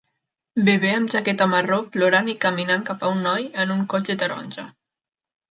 Bebè 0.69 0.93
amb 0.99 1.11
jaqueta 1.15 1.47
marró 1.51 1.77
plorant 1.97 2.31
i 2.33 2.35
caminant 2.47 2.87
cap 2.89 3.07
a 3.09 3.13
un 3.17 3.23
noi, 3.27 3.47
en 3.67 3.77
un 3.77 3.87
cotxe 3.95 4.19
taronja. 4.25 4.67